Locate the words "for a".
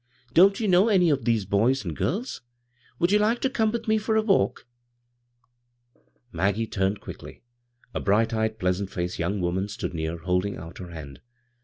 3.99-4.23